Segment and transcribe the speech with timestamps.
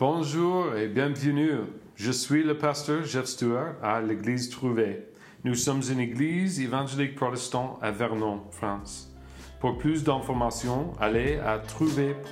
[0.00, 1.54] Bonjour et bienvenue.
[1.96, 5.08] Je suis le pasteur Jeff Stewart à l'église Trouvé.
[5.42, 9.12] Nous sommes une église évangélique protestante à Vernon, France.
[9.58, 12.28] Pour plus d'informations, allez à trouvé.fr.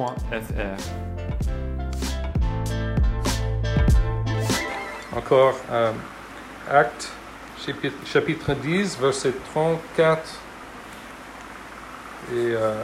[5.16, 5.90] Encore, euh,
[6.70, 7.10] acte
[7.58, 10.40] chapitre, chapitre 10, verset 34.
[12.30, 12.80] Et euh,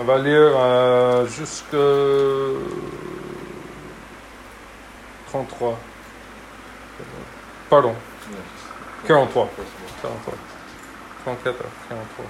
[0.00, 1.76] on va lire euh, jusqu'à
[5.30, 5.78] 33.
[7.68, 7.94] Pardon,
[9.06, 9.48] 43.
[10.02, 10.34] 43.
[11.24, 12.24] 34 à 43.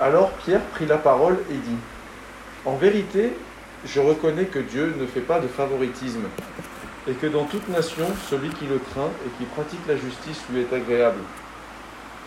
[0.00, 1.78] Alors Pierre prit la parole et dit
[2.64, 3.32] En vérité,
[3.84, 6.24] je reconnais que Dieu ne fait pas de favoritisme,
[7.08, 10.60] et que dans toute nation, celui qui le craint et qui pratique la justice lui
[10.60, 11.20] est agréable.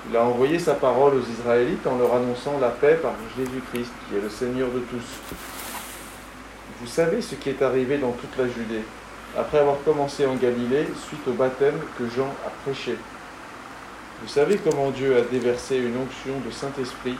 [0.10, 4.18] Il a envoyé sa parole aux Israélites en leur annonçant la paix par Jésus-Christ, qui
[4.18, 5.63] est le Seigneur de tous.
[6.82, 8.84] Vous savez ce qui est arrivé dans toute la Judée,
[9.38, 12.96] après avoir commencé en Galilée, suite au baptême que Jean a prêché.
[14.22, 17.18] Vous savez comment Dieu a déversé une onction de Saint-Esprit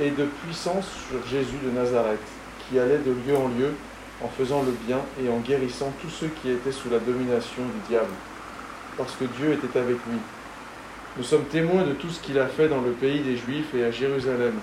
[0.00, 2.20] et de puissance sur Jésus de Nazareth,
[2.68, 3.74] qui allait de lieu en lieu
[4.22, 7.88] en faisant le bien et en guérissant tous ceux qui étaient sous la domination du
[7.88, 8.14] diable,
[8.96, 10.18] parce que Dieu était avec lui.
[11.16, 13.84] Nous sommes témoins de tout ce qu'il a fait dans le pays des Juifs et
[13.84, 14.54] à Jérusalem.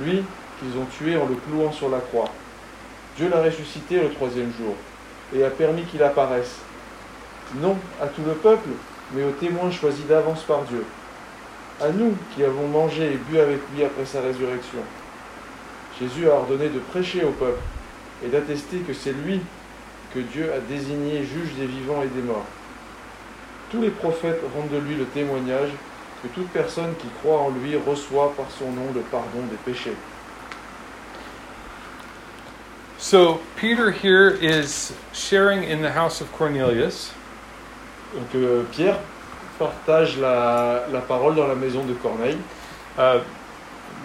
[0.00, 0.22] Lui
[0.58, 2.30] qu'ils ont tué en le clouant sur la croix.
[3.16, 4.74] Dieu l'a ressuscité le troisième jour
[5.34, 6.56] et a permis qu'il apparaisse,
[7.56, 8.70] non à tout le peuple,
[9.12, 10.84] mais aux témoins choisis d'avance par Dieu,
[11.80, 14.78] à nous qui avons mangé et bu avec lui après sa résurrection.
[16.00, 17.60] Jésus a ordonné de prêcher au peuple
[18.24, 19.40] et d'attester que c'est lui
[20.14, 22.46] que Dieu a désigné juge des vivants et des morts.
[23.70, 25.70] Tous les prophètes rendent de lui le témoignage
[26.22, 29.96] que toute personne qui croit en lui reçoit par son nom le pardon des péchés.
[33.02, 37.12] So, Peter here is sharing in the house of Cornelius.
[38.14, 38.96] Donc euh, Pierre
[39.58, 42.38] partage la, la parole dans la maison de Corneille.
[42.96, 43.20] Uh,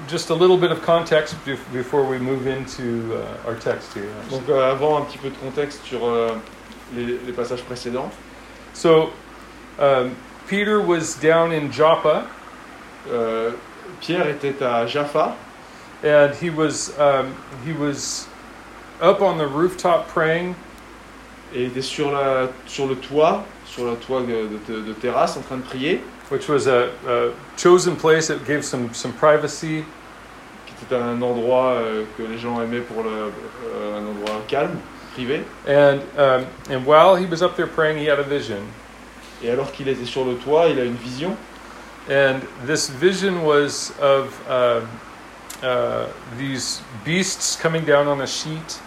[0.07, 1.35] just a little bit of context
[1.71, 4.09] before we move into uh, our text here.
[4.31, 6.35] Donc euh, avant un petit peu de contexte sur euh,
[6.95, 8.09] les, les passages précédents.
[8.73, 9.11] So,
[9.77, 10.16] um,
[10.47, 12.25] Peter was down in Joppa,
[13.09, 13.51] Euh,
[14.01, 15.35] Pierre était à Jaffa
[16.03, 17.33] and he was um,
[17.63, 18.27] he was
[19.01, 20.55] up on the rooftop praying,
[21.53, 25.37] et il était sur, la, sur le toit, sur le toit de, de- de terrasse
[25.37, 29.83] en train de prier, which was a, a chosen place that gave some some privacy.
[30.65, 34.77] qui était un endroit euh, que les gens aimaient pour le, euh, un endroit calme,
[35.13, 35.41] privé.
[35.67, 38.59] And um, and while he was up there praying, he had a vision,
[39.43, 41.35] Et alors qu'il était sur le toit, il a une vision.
[42.09, 44.87] and this vision was of um,
[45.63, 46.05] uh,
[46.37, 48.79] these beasts coming down on a sheet.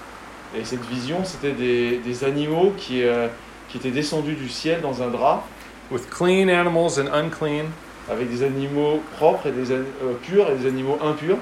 [0.57, 3.29] Et cette vision, c'était des, des animaux qui, euh,
[3.69, 5.45] qui étaient descendus du ciel dans un drap,
[5.91, 7.67] with clean animals and unclean.
[8.11, 9.85] avec des animaux propres et des euh,
[10.23, 11.39] purs et des animaux impurs.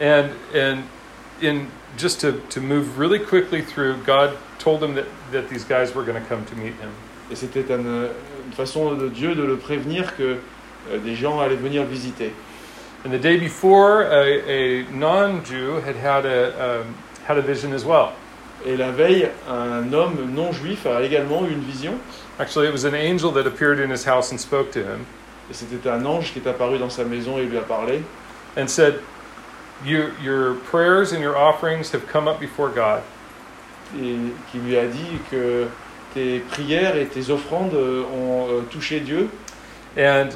[0.00, 0.82] And and
[1.42, 1.66] in
[1.96, 6.04] just to, to move really quickly through, God told him that, that these guys were
[6.04, 6.90] going to come to meet him.
[7.30, 8.08] Et c'était euh,
[8.46, 10.38] une façon de Dieu de le prévenir que
[10.90, 12.32] euh, des gens allaient venir visiter.
[13.04, 16.94] And the day before, a, a non-Jew had had a um,
[17.26, 18.12] had a vision as well.
[18.66, 21.94] Et la veille, un homme non juif a également eu une vision.
[22.38, 25.04] Actually, it was an angel that appeared in his house and spoke to him
[25.50, 28.02] Et c'était un ange qui est apparu dans sa maison et lui a parlé.
[28.56, 29.00] and said,
[29.84, 33.00] "Your your prayers and your offerings have come up before God,
[33.98, 34.16] Et
[34.52, 35.66] qui lui a dit que
[36.14, 39.28] tes prières et tes offrandes euh, ont euh, touché Dieu.
[39.96, 40.28] and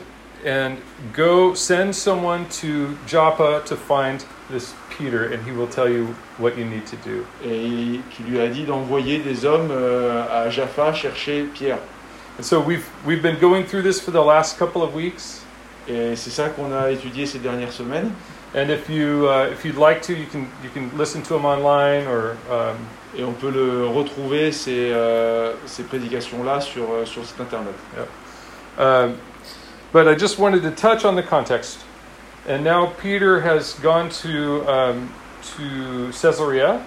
[0.46, 0.76] and
[1.14, 6.56] go send someone to Joppa to find this Peter, and he will tell you what
[6.56, 10.92] you need to do." Et qui lui a dit d'envoyer des hommes euh, à Jaffa
[10.92, 11.78] chercher Pierre.
[12.38, 15.42] And so we've we've been going through this for the last couple of weeks.
[15.88, 18.10] Et c'est ça qu'on a étudié ces dernières semaines.
[18.54, 21.44] And if you uh, if you'd like to, you can you can listen to them
[21.44, 22.76] online or um,
[23.16, 27.74] Et on peut le retrouver, ces, euh, ces prédications-là, sur, euh, sur site internet.
[28.76, 29.14] um,
[29.92, 31.84] but I just wanted to touch on the context.
[32.46, 35.12] And now Peter has gone to um,
[35.56, 36.80] to Caesarea.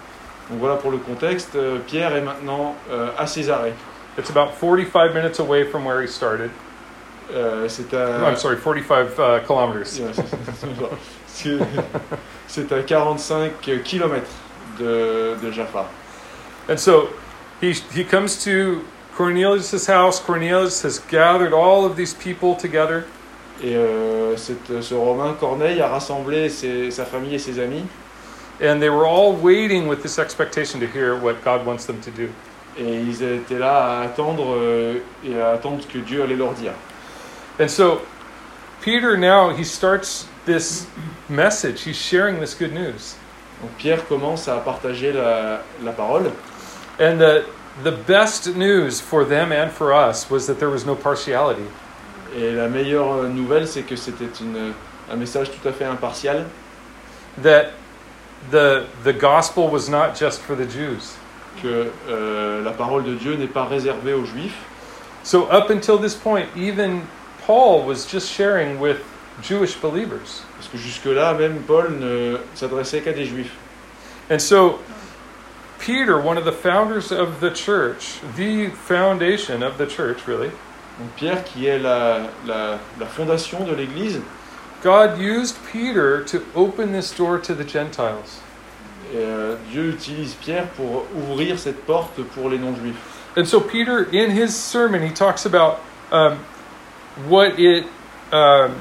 [0.50, 1.56] Donc voilà pour le contexte.
[1.56, 3.74] Euh, Pierre est maintenant euh, à Césarée.
[4.18, 6.52] It's about 45 minutes away from where he started.
[7.34, 8.30] Euh, c'est No, à...
[8.32, 10.00] I'm sorry, 45 uh, kilometers.
[10.00, 10.14] Ouais,
[12.48, 14.26] c'est- à 45 km
[14.80, 15.86] de, de Jaffa.
[16.70, 17.10] And so
[17.62, 18.82] he he comes to
[19.16, 20.20] Cornelius' house.
[20.20, 23.06] Cornelius has gathered all of these people together.
[23.64, 27.84] Et euh, cette- ce Romain Corneille a rassemblé ses- sa famille et ses amis.
[28.62, 32.12] And they were all waiting with this expectation to hear what God wants them to
[32.12, 32.30] do.
[32.80, 36.54] Et ils étaient là à attendre euh, et à attendre ce que Dieu allait leur
[36.54, 36.74] dire.
[37.60, 38.02] And so
[38.82, 40.86] Peter now he starts this
[41.30, 41.82] message.
[41.84, 43.16] He's sharing this good news.
[43.62, 46.32] Donc Pierre commence à partager la, la parole.
[47.00, 47.44] And the
[47.84, 51.66] the best news for them and for us was that there was no partiality.
[52.36, 54.74] Et la meilleure nouvelle, c'est que c'était une-
[55.12, 56.46] un message tout à fait impartial,
[57.44, 57.68] That
[58.52, 61.16] the the gospel was not just for the Jews.
[61.62, 64.54] que euh, la parole de Dieu n'est pas réservée aux Juifs.
[65.24, 67.02] So up until this point, even
[67.48, 68.98] Paul was just sharing with
[69.42, 70.44] Jewish believers.
[70.56, 73.54] Parce que jusque-là, même Paul ne s'adressait qu'à des Juifs.
[74.30, 74.80] And so,
[75.80, 80.52] Peter, one of the founders of the church, the foundation of the church, really,
[81.00, 84.20] Donc Pierre, qui est la, la, la fondation de l'Église,
[84.84, 88.42] God used Peter to open this door to the Gentiles.
[89.14, 92.96] et euh, Dieu utilise Pierre pour ouvrir cette porte pour les non-juifs.
[93.38, 95.80] And so, Peter, in his sermon, he talks about
[96.12, 96.40] um,
[97.28, 97.86] what it,
[98.32, 98.76] um,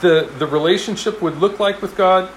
[0.00, 2.28] the, the relationship would look like with God,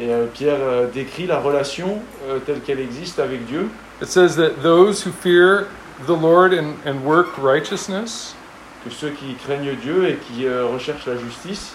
[0.00, 3.68] Et euh, Pierre euh, décrit la relation euh, telle qu'elle existe avec Dieu.
[4.00, 5.66] It says that those who fear
[6.06, 8.34] the Lord and, and work righteousness
[8.84, 11.74] que ceux qui craignent Dieu et qui euh, recherchent la justice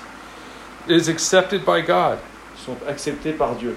[0.87, 2.19] is accepted by God.
[2.65, 3.75] sont acceptés par Dieu.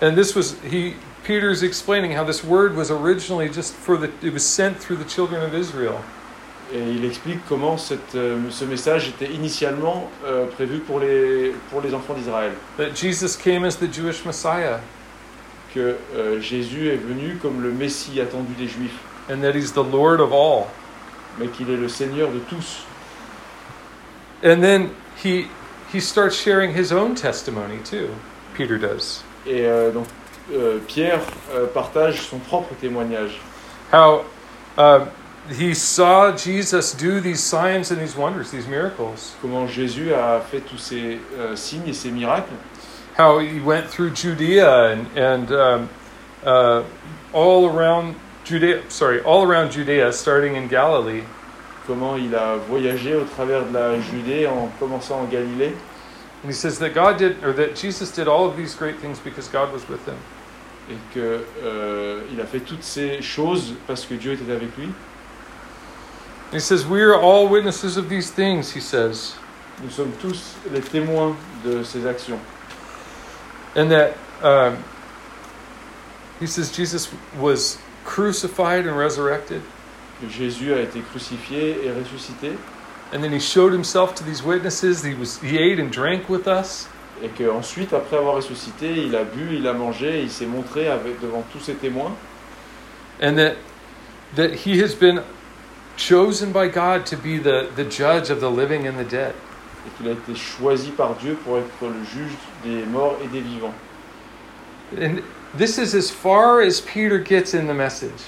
[0.00, 4.32] And this was he Peter's explaining how this word was originally just for the it
[4.32, 6.00] was sent through the children of Israel.
[6.72, 11.80] Et il explique comment cette, euh, ce message était initialement euh, prévu pour les, pour
[11.80, 12.52] les enfants d'Israël.
[12.76, 14.80] That Jesus came as the Jewish Messiah
[15.74, 18.98] Que euh, Jésus est venu comme le Messie attendu des Juifs,
[19.30, 20.68] and that he's the Lord of all.
[21.38, 22.84] mais qu'il est le Seigneur de tous.
[24.42, 24.90] And then
[25.22, 25.46] he
[25.92, 28.10] he starts sharing his own testimony too.
[28.54, 29.22] Peter does.
[29.46, 30.06] Et euh, donc
[30.52, 31.20] euh, Pierre
[31.52, 33.40] euh, partage son propre témoignage.
[33.92, 34.24] How
[34.76, 35.06] uh,
[35.50, 39.36] he saw Jesus do these signs and these wonders, these miracles.
[39.40, 42.54] Comment Jésus a fait tous ces euh, signes et ces miracles.
[43.16, 45.88] how he went through Judea and, and um,
[46.42, 46.82] uh,
[47.34, 48.14] all around
[48.50, 51.22] Judea, sorry, all around Judea, starting in Galilee.
[51.86, 55.72] Comment il a voyagé au travers de la Judée en commençant en Galilée.
[56.42, 59.20] And he says that God did, or that Jesus did all of these great things
[59.20, 60.16] because God was with him.
[60.90, 64.88] et que euh, il a fait toutes ces choses parce que Dieu était avec lui.
[66.50, 69.36] And he says, We are all witnesses of these things, he says.
[69.80, 72.40] Nous sommes tous les témoins de ces actions.
[73.76, 74.82] And that, um,
[76.40, 77.08] he says, Jesus
[77.38, 79.62] was crucified and resurrected.
[80.20, 82.56] Que Jésus a été crucifié et ressuscité
[83.12, 85.02] And then he showed himself to these witnesses.
[85.02, 86.88] He, was, he ate and drank with us.
[87.22, 91.20] et qu'ensuite, après avoir ressuscité, il a bu, il a mangé, il s'est montré avec,
[91.20, 92.12] devant tous ses témoins
[93.20, 93.56] and that
[94.34, 95.22] that he has been
[95.96, 99.34] chosen by God to be the, the judge of the living and the dead.
[99.86, 102.32] et qu'il a été choisi par Dieu pour être le juge
[102.64, 103.74] des morts et des vivants.
[104.98, 105.22] And
[105.56, 108.22] this is as far as Peter gets in the message.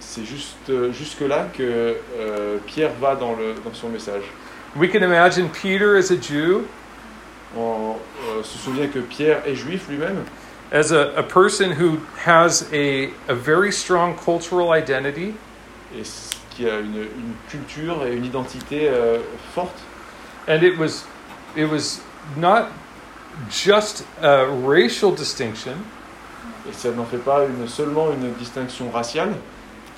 [0.00, 4.22] C'est juste euh, jusque-là que euh, Pierre va dans, le, dans son message.
[4.76, 6.66] We can imagine Peter as a Jew,
[7.56, 7.96] On
[8.28, 10.24] euh, se souvient que Pierre est juif lui-même,
[10.72, 15.34] as a, a person who has a, a very strong cultural identity,
[15.94, 16.02] et
[16.50, 19.18] qui a une, une culture et une identité euh,
[19.54, 19.78] forte.
[20.48, 21.04] and it was
[21.56, 22.00] it was
[22.36, 22.70] not
[23.50, 25.84] just a racial distinction.
[26.68, 29.34] Et ça n'en fait pas une, seulement une distinction raciale,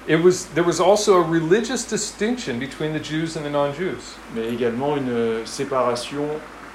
[0.09, 4.17] It was there was also a religious distinction between the Jews and the non-Jews.
[4.35, 6.25] mais également une séparation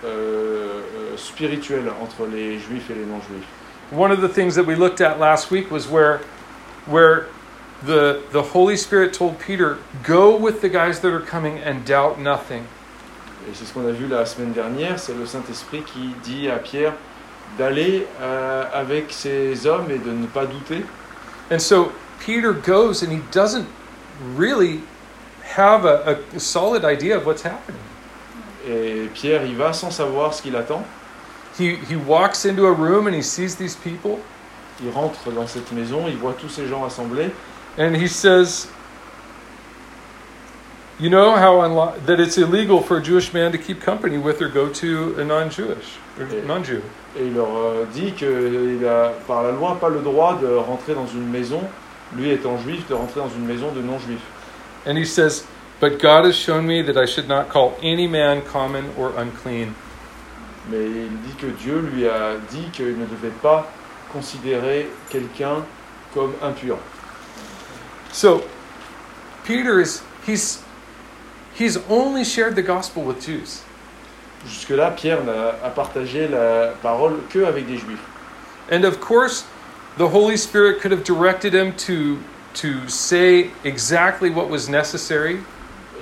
[0.05, 3.47] euh, euh, spirituelle entre les juifs et les non-juifs.
[3.91, 6.19] One of the things that we looked at last week was where,
[6.85, 7.25] where
[7.83, 12.19] the, the Holy Spirit told Peter, Go with the guys that are coming and doubt
[12.19, 12.65] nothing.
[13.49, 16.59] Et c'est ce qu'on a vu la semaine dernière, c'est le Saint-Esprit qui dit à
[16.59, 16.93] Pierre
[17.57, 20.83] d'aller euh, avec ces hommes et de ne pas douter.
[21.51, 21.91] And so
[22.25, 23.67] Peter goes and he doesn't
[24.35, 24.81] really
[25.55, 27.81] have a, a solid idea of what's happening.
[28.67, 30.85] Et Pierre y va sans savoir ce qu'il attend.
[31.57, 34.19] He, he walks into a room and he sees these people
[34.81, 37.31] Il rentre dans cette maison, il voit tous ces gens assemblés,
[37.77, 38.67] and he says,
[40.99, 44.41] You know how unlo- that it's illegal for a Jewish man to keep company with
[44.41, 46.45] or go to a non Jewish Yeah.
[46.45, 46.81] non Jew.
[47.17, 50.93] et il leur euh, dit qu'il a, par la loi, pas le droit de rentrer
[50.93, 51.61] dans une maison,
[52.15, 54.21] lui étant juif, de rentrer dans une maison de non-juifs.
[54.85, 55.45] And he says,
[55.79, 59.73] But God has shown me that I should not call any man common or unclean.
[60.69, 63.67] Mais il dit que Dieu lui a dit qu'il ne devait pas
[64.11, 65.65] considérer quelqu'un
[66.13, 66.77] comme impur.
[68.11, 68.43] So
[69.43, 70.61] Peter is he's
[71.53, 73.63] he's only shared the gospel with Jews.
[74.47, 78.03] Jusque-là, Pierre n'a a partagé la parole que avec des juifs.
[78.71, 79.45] And of course,
[79.97, 82.17] the Holy Spirit could have directed him to
[82.55, 85.39] to say exactly what was necessary,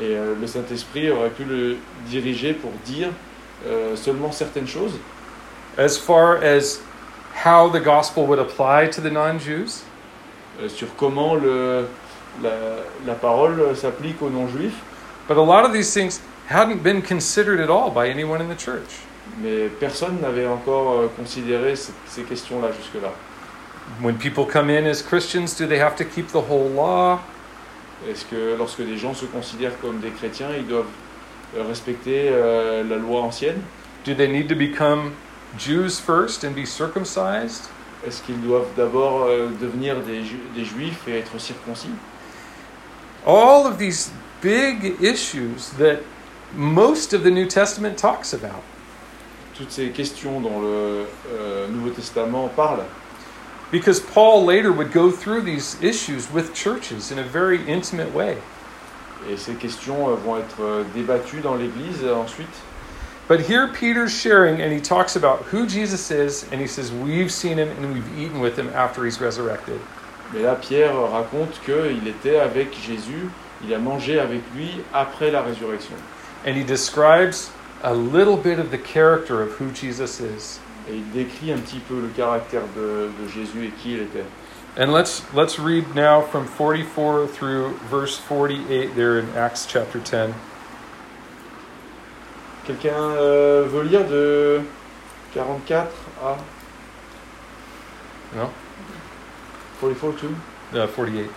[0.02, 3.10] Et euh, le Saint-Esprit aurait pu le diriger pour dire
[3.68, 4.94] euh, seulement certaines choses,
[5.78, 6.80] as far as
[7.46, 9.84] how the gospel would apply to the non-Jews.
[10.60, 11.88] euh, sur comment le,
[12.42, 12.50] la,
[13.06, 14.80] la parole s'applique aux non-juifs.
[15.28, 16.20] But a lot of these things
[16.52, 18.90] hadn't been considered at all by anyone in the church.
[19.42, 23.12] Mais personne n'avait encore euh, considéré ces, questions-là jusque-là.
[24.02, 27.20] When people come in as Christians, do they have to keep the whole law?
[28.10, 30.86] Est-ce que lorsque des gens se considèrent comme des chrétiens, ils doivent
[31.56, 33.62] euh, respecter euh, la loi ancienne?
[34.06, 35.14] Do they need to become
[35.58, 37.70] Jews first and be circumcised?
[38.06, 41.92] Est-ce qu'ils doivent d'abord euh, devenir des, ju- des juifs et être circoncis?
[43.26, 44.10] All of these
[44.42, 46.00] big issues that
[46.56, 48.64] most of the New Testament talks about.
[49.56, 52.86] Toutes ces questions dont le euh, Nouveau Testament parle.
[53.72, 58.38] Because Paul later would go through these issues with churches in a very intimate way.
[59.30, 62.48] Et ces questions euh, vont être euh, débattues dans l'Église euh, ensuite.
[63.28, 67.32] But here Peter's sharing and he talks about who Jesus is and he says, We've
[67.32, 69.80] seen him and we've eaten with him after he's resurrected.
[70.34, 73.30] Mais là, Pierre euh, raconte qu'il était avec Jésus,
[73.64, 75.96] il a mangé avec lui après la résurrection.
[76.46, 77.52] And he describes
[77.84, 80.60] a little bit of the character of who Jesus is.
[80.90, 84.26] Et il décrit un petit peu le caractère de, de Jésus et qui il était.
[84.78, 90.34] And let's let's read now from 44 through verse 48 there in Acts chapter 10.
[92.66, 94.62] Quelqu'un euh, veut lire de
[95.34, 95.92] 44
[96.24, 96.38] à
[98.34, 98.50] No?
[99.82, 100.36] 44 to
[100.74, 101.30] Uh, 48.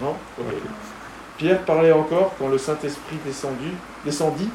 [0.00, 0.93] Non Ok.
[1.36, 4.50] Pierre parlait encore quand le Saint-Esprit descendit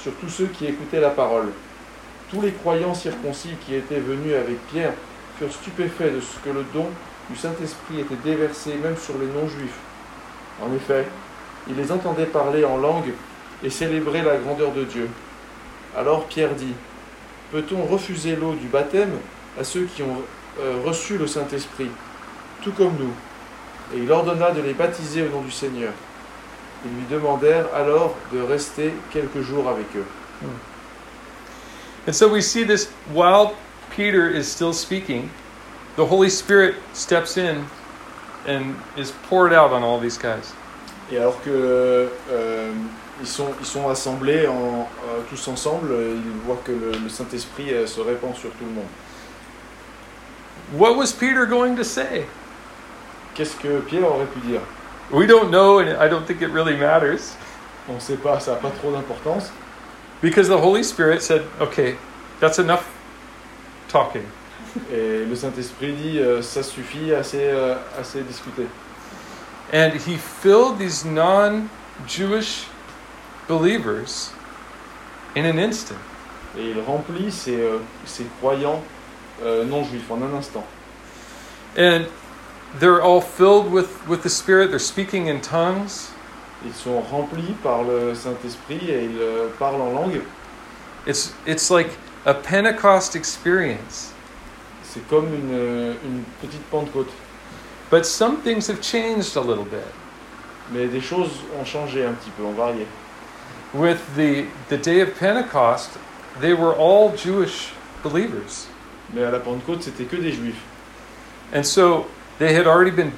[0.00, 1.50] sur tous ceux qui écoutaient la parole.
[2.30, 4.94] Tous les croyants circoncis qui étaient venus avec Pierre
[5.38, 6.86] furent stupéfaits de ce que le don
[7.30, 9.78] du Saint-Esprit était déversé même sur les non-juifs.
[10.60, 11.06] En effet,
[11.68, 13.12] ils les entendaient parler en langue
[13.62, 15.08] et célébrer la grandeur de Dieu.
[15.96, 16.74] Alors Pierre dit,
[17.52, 19.12] Peut-on refuser l'eau du baptême
[19.58, 20.22] à ceux qui ont
[20.60, 21.90] euh, reçu le Saint-Esprit,
[22.62, 23.12] tout comme nous?
[23.94, 25.92] Et il ordonna de les baptiser au nom du Seigneur.
[26.84, 30.04] Ils lui demandèrent alors de rester quelques jours avec eux.
[32.06, 33.54] And so we see this while
[33.90, 35.30] Peter is still speaking,
[35.96, 37.66] the Holy Spirit steps in
[38.46, 40.54] and is poured out on all these guys.
[41.10, 41.50] Et alors que
[42.30, 42.72] euh,
[43.20, 47.72] ils, sont, ils sont assemblés en, euh, tous ensemble, ils voient que le, le Saint-Esprit
[47.72, 48.88] euh, se répand sur tout le monde.
[50.74, 52.26] What was Peter going to say?
[53.38, 54.60] Qu'est-ce que Pierre aurait pu dire?
[55.12, 57.36] We don't know, and I don't think it really matters.
[57.88, 59.52] On ne sait pas, ça n'a pas trop d'importance.
[60.20, 61.96] Because the Holy Spirit said, okay,
[62.40, 62.84] that's enough
[63.88, 64.24] talking.
[64.92, 68.66] Et le Saint-Esprit dit, euh, ça suffit, assez, euh, assez discuté.
[69.72, 71.68] And he filled these non
[72.08, 72.66] Jewish
[73.46, 74.32] believers
[75.36, 75.94] in an instant.
[76.58, 78.82] Et il remplit ses, euh, ses croyants
[79.44, 80.66] euh, non-juifs en un instant.
[81.78, 82.06] And
[82.74, 84.70] they're all filled with, with the Spirit.
[84.70, 86.10] They're speaking in tongues.
[86.64, 90.22] Ils sont remplis par le Saint-Esprit et ils euh, parlent en langue.
[91.06, 91.90] It's, it's like
[92.26, 94.12] a Pentecost experience.
[94.82, 97.10] C'est comme une, euh, une petite Pentecôte.
[97.90, 99.86] But some things have changed a little bit.
[100.70, 102.86] Mais des choses ont changé un petit peu, ont varié.
[103.72, 105.90] With the, the day of Pentecost,
[106.40, 107.72] they were all Jewish
[108.02, 108.66] believers.
[109.14, 110.60] Mais à la Pentecôte, c'était que des juifs.
[111.54, 112.06] And so
[112.38, 113.12] they had already been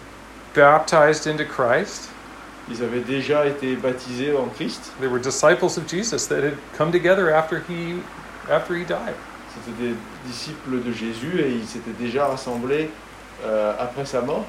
[0.55, 2.11] baptized into Christ.
[2.69, 4.93] Ils avaient déjà été baptisés en Christ.
[5.01, 8.01] They were disciples of Jesus that had come together after he,
[8.49, 9.15] after he died.
[9.55, 9.95] C'était des
[10.27, 12.91] disciples de Jésus et ils s'étaient déjà rassemblés
[13.45, 14.47] euh, après sa mort.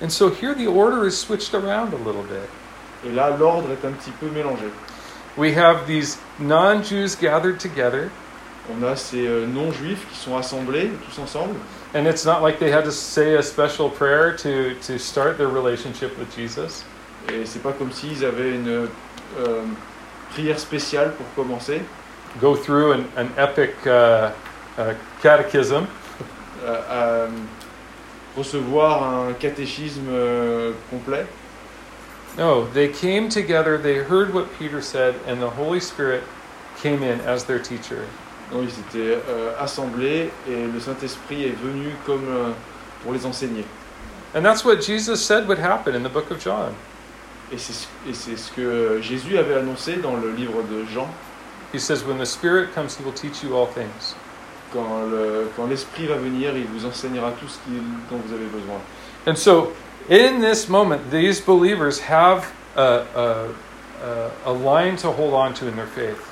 [0.00, 2.48] And so here the order is switched around a little bit.
[3.04, 4.70] Et là, l'ordre est un petit peu mélangé.
[5.36, 8.10] We have these non Jews gathered together,
[8.70, 11.54] On a ces euh, non-juifs qui sont assemblés tous ensemble.
[11.94, 15.48] and it's not like they had to say a special prayer to, to start their
[15.48, 16.84] relationship with Jesus.
[17.28, 18.88] Et c'est pas comme s'ils avaient une
[19.38, 19.64] euh,
[20.32, 21.80] prière spéciale pour commencer,
[22.40, 24.30] Go through an, an epic uh,
[24.78, 25.86] uh, catechism.
[26.64, 27.28] euh, à
[28.36, 31.24] recevoir un catéchisme euh, complet.
[32.36, 36.22] No, they came together, they heard what Peter said, and the Holy Spirit
[36.82, 38.04] came in as their teacher.
[38.52, 42.50] Non, ils étaient euh, assemblés et le Saint-Esprit est venu comme euh,
[43.02, 43.64] pour les enseigner.
[44.34, 46.72] And that's what Jesus said would happen in the book of John.
[47.52, 51.08] Et c'est ce- et c'est ce que Jésus avait annoncé dans le livre de Jean,
[51.74, 54.14] He says, When the Spirit comes, He will teach you all things.
[54.72, 58.46] quand le- quand l'Esprit va venir, il vous enseignera tout ce qu'il- dont vous avez
[58.46, 58.78] besoin.
[59.26, 59.72] And so,
[60.08, 63.46] in this moment, these believers have a, a,
[64.46, 66.30] a, a line to hold on to in their faith.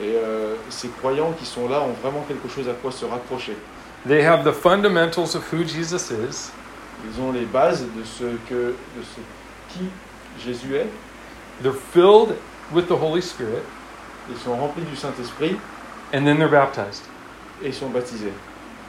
[0.00, 3.56] Et euh, ces croyants qui sont là ont vraiment quelque chose à quoi se raccrocher.
[4.06, 6.50] They have the fundamentals of who Jesus is,
[7.04, 9.20] Ils ont les bases de ce que de ce
[9.72, 9.84] qui
[10.44, 10.86] Jésus est.
[11.62, 12.36] they're filled
[12.72, 13.62] with the Holy Spirit,
[14.30, 15.56] Ils sont remplis du Saint-Esprit
[16.14, 17.02] and then they're baptized.
[17.62, 18.32] et ils sont baptisés.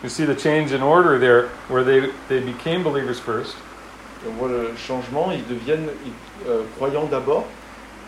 [0.03, 3.55] You see the change in order there, where they, they became believers first,
[4.25, 5.31] Et on voit le changement.
[5.31, 7.45] Ils deviennent ils- euh, croyants d'abord,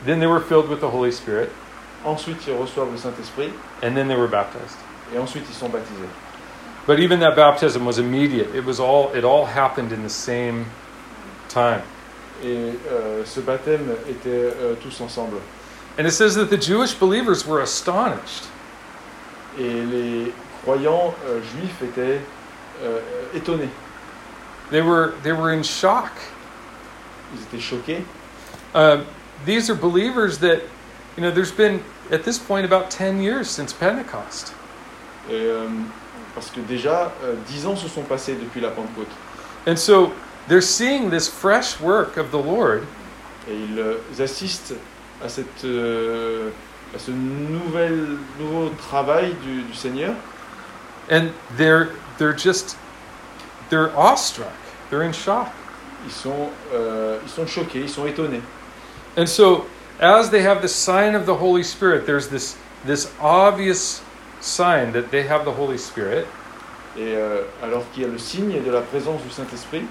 [0.06, 1.50] then they were filled with the Holy Spirit,
[2.06, 3.52] ensuite ils reçoivent le Saint-Esprit
[3.84, 4.78] and then they were baptized.
[5.14, 6.10] et ensuite ils sont baptisés.
[6.88, 8.54] But even that baptism was immediate.
[8.56, 10.66] It was all it all happened in the same
[11.50, 11.82] time.
[12.44, 15.38] Et euh, ce baptême était euh, tous ensemble.
[15.98, 18.46] And it says that the Jewish believers were astonished.
[19.58, 22.20] Et les croyants euh, juifs étaient
[22.84, 23.00] euh,
[23.34, 23.70] étonnés.
[24.70, 26.12] They were they were in shock.
[27.34, 28.04] Ils étaient choqués.
[28.76, 29.04] Uh,
[29.46, 30.62] these are believers that,
[31.18, 31.82] you know, there's been
[32.12, 34.54] at this point about ten years since Pentecost,
[35.30, 35.68] Et, euh,
[36.36, 39.08] parce que déjà, euh, dix ans se sont passés depuis la Pentecôte.
[39.68, 40.12] and so
[40.48, 42.84] they're seeing this fresh work of the Lord,
[43.48, 44.74] Et ils euh, assistent
[45.24, 46.50] à, cette, euh,
[46.96, 50.14] à ce nouvel, nouveau travail du, du Seigneur.
[51.10, 52.76] and they're they're just
[53.70, 54.54] they're awestruck.
[54.90, 55.48] They're in shock.
[56.06, 58.42] Ils sont, euh, ils sont choqués, ils sont étonnés.
[59.18, 59.66] And so,
[60.00, 64.02] as they have the sign of the Holy Spirit, there's this, this obvious
[64.42, 66.28] sign that they have the Holy Spirit.
[66.98, 69.86] Et euh, alors qu'il y a le signe de la présence du Saint-Esprit,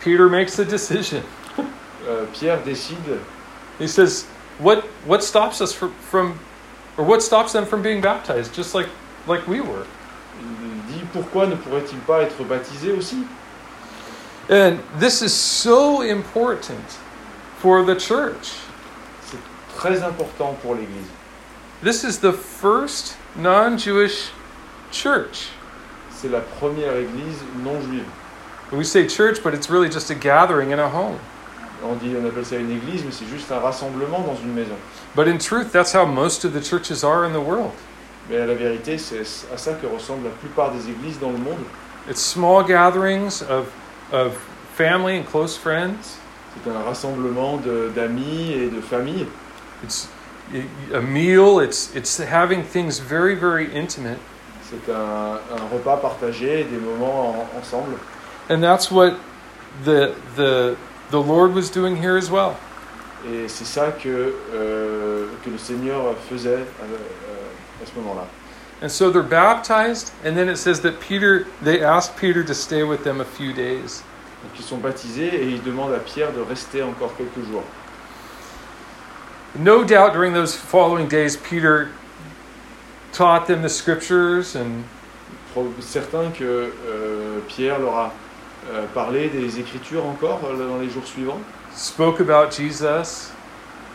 [0.00, 1.22] Peter makes a decision.
[2.06, 3.18] euh, Pierre décide
[3.78, 4.26] He says,
[4.58, 6.38] What, what stops us from, from,
[6.98, 8.88] or what stops them from being baptized, just like,
[9.26, 9.86] like we were?
[10.40, 13.24] il dit pourquoi ne pourrait-il pas être baptisé aussi
[14.50, 16.98] And this is so important
[17.58, 18.52] for the church.
[19.76, 21.08] Très important pour l'Église.
[21.82, 24.30] This is the first non Jewish
[24.92, 25.50] church.
[26.10, 28.04] C'est la première Église non juive.
[28.72, 31.18] We say church, but it's really just a gathering in a home.
[31.82, 34.76] On dit, on appelle ça une Église, mais c'est juste un rassemblement dans une maison.
[35.16, 37.72] But in truth, that's how most of the churches are in the world.
[38.28, 41.64] Mais la vérité, c'est à ça que ressemblent la plupart des églises dans le monde.
[42.08, 43.72] It's small gatherings of,
[44.12, 44.36] of
[44.76, 46.18] family and close friends.
[46.54, 47.58] C'est un rassemblement
[47.94, 49.26] d'amis et de familles.
[49.82, 50.08] It's
[50.92, 51.60] a meal.
[51.60, 54.18] It's, it's having things very, very intimate.
[54.68, 57.98] C'est un, un repas partagé, des moments en- ensemble.
[58.48, 59.16] And that's what
[59.84, 60.76] the, the,
[61.10, 62.56] the Lord was doing here as well.
[63.26, 68.26] Et c'est ça que, euh, que le Seigneur faisait à, à- à ce moment-là.
[68.82, 72.82] And so they're baptized, and then it says that Peter, they asked Peter to stay
[72.82, 74.02] with them a few days.
[74.42, 77.62] Donc ils sont baptisés et ils demandent à Pierre de rester encore quelques jours.
[79.58, 81.90] No doubt during those following days, Peter
[83.12, 84.84] taught them the scriptures and
[85.80, 88.12] Certains que euh, Pierre leur a
[88.70, 91.40] euh, parlé des Écritures encore euh, dans les jours suivants
[91.74, 93.32] spoke about Jesus.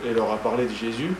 [0.04, 1.14] et leur a parlé de Jésus.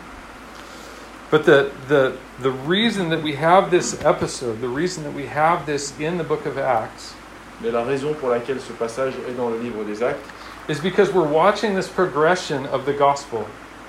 [1.31, 5.67] But the, the, the reason that we have this episode, the reason that we have
[5.67, 7.15] this in the book of Acts,
[7.63, 10.23] Mais la raison pour laquelle ce passage est dans le livre des Actes,
[10.69, 13.47] is because we're watching this progression of the gospel,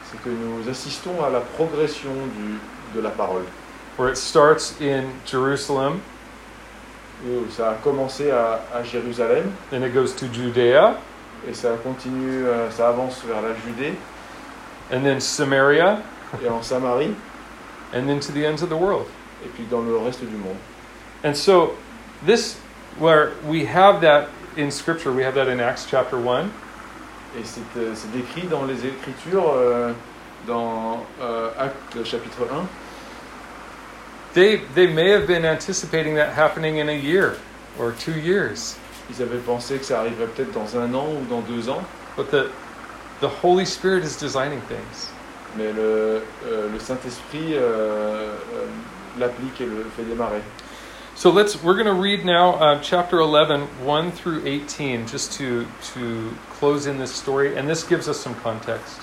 [0.09, 2.59] c'est que nous assistons à la progression du,
[2.95, 3.43] de la parole.
[3.97, 6.01] where it starts in Jerusalem,
[7.25, 10.97] Où ça a commencé à, à Jérusalem then it goes to Judea,
[11.47, 13.95] et ça continue, euh, ça avance vers la Judée
[14.91, 16.01] and then Samaria,
[16.43, 17.15] et en Samarie
[17.93, 19.07] and then to the ends of the world.
[19.43, 20.57] et puis dans le reste du monde.
[21.23, 21.73] And so,
[22.25, 22.57] this,
[22.99, 26.51] where we have that in Scripture, we have that in Acts chapter 1.
[27.37, 29.91] Et c'est euh, c'est décrit dans les Écritures, euh,
[30.47, 32.65] dans euh, Actes chapitre 1.
[34.33, 37.37] They, they may have been anticipating that happening in a year
[37.79, 38.75] or two years,
[39.09, 41.81] Ils avaient pensé que ça arriverait peut-être dans un an ou dans deux ans,
[42.15, 42.49] but the,
[43.21, 45.11] the Holy Spirit is designing things.
[45.57, 48.65] mais le, euh, le Saint-Esprit euh, euh,
[49.19, 50.41] l'applique et le fait démarrer.
[51.17, 55.65] So let's we're going to read now uh, chapter 11 1 through 18 just to
[55.95, 59.01] to close in this story and this gives us some context.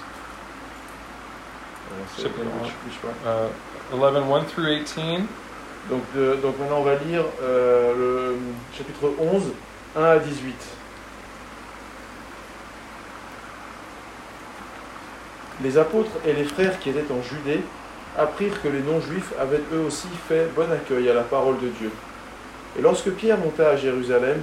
[2.38, 3.26] language, which?
[3.26, 3.50] Uh,
[3.92, 5.28] 11, 1 through 18.
[5.90, 8.38] Donc, de- donc maintenant on va lire euh, le
[8.72, 9.52] chapitre 11,
[9.96, 10.54] 1 à 18.
[15.64, 17.60] Les apôtres et les frères qui étaient en Judée
[18.16, 21.90] apprirent que les non-juifs avaient eux aussi fait bon accueil à la parole de Dieu.
[22.78, 24.40] Et lorsque Pierre monta à Jérusalem,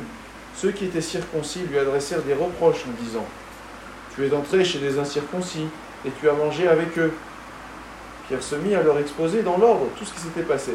[0.56, 3.26] ceux qui étaient circoncis lui adressèrent des reproches en disant
[4.16, 5.68] Tu es entré chez des incirconcis
[6.06, 7.14] et tu as mangé avec eux.
[8.28, 10.74] Pierre se mit à leur exposer dans l'ordre tout ce qui s'était passé.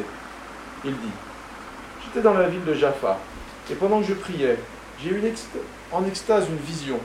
[0.85, 1.13] Il dit
[2.05, 3.19] J'étais dans la ville de Jaffa,
[3.71, 4.59] et pendant que je priais,
[5.03, 5.23] j'ai eu
[5.93, 6.99] en extase une vision.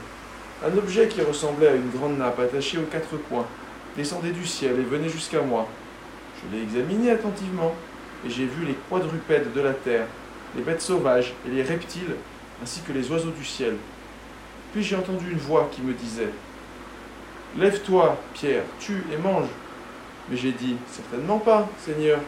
[0.64, 3.46] Un objet qui ressemblait à une grande nappe attachée aux quatre coins
[3.96, 5.66] descendait du ciel et venait jusqu'à moi.
[6.42, 7.74] Je l'ai examiné attentivement,
[8.24, 10.06] et j'ai vu les quadrupèdes de la terre,
[10.56, 12.16] les bêtes sauvages et les reptiles,
[12.62, 13.76] ainsi que les oiseaux du ciel.
[14.72, 16.30] Puis j'ai entendu une voix qui me disait
[17.58, 19.48] Lève-toi, Pierre, tue et mange.
[20.28, 22.18] Mais j'ai dit Certainement pas, Seigneur,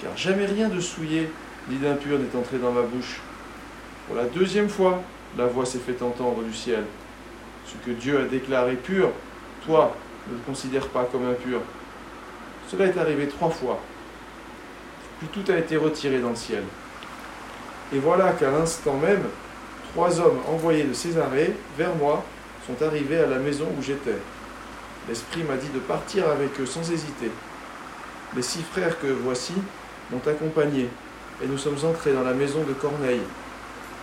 [0.00, 1.30] car jamais rien de souillé
[1.68, 3.20] ni d'impur n'est entré dans ma bouche.
[4.06, 5.02] Pour la deuxième fois,
[5.36, 6.84] la voix s'est fait entendre du ciel.
[7.66, 9.10] Ce que Dieu a déclaré pur,
[9.64, 9.94] toi,
[10.28, 11.60] ne le considère pas comme impur.
[12.70, 13.80] Cela est arrivé trois fois.
[15.18, 16.62] Puis tout a été retiré dans le ciel.
[17.92, 19.24] Et voilà qu'à l'instant même,
[19.92, 22.24] trois hommes envoyés de Césarée vers moi
[22.66, 24.18] sont arrivés à la maison où j'étais.
[25.08, 27.32] L'Esprit m'a dit de partir avec eux sans hésiter.
[28.36, 29.54] Les six frères que voici
[30.12, 30.88] m'ont accompagné,
[31.42, 33.22] et nous sommes entrés dans la maison de Corneille.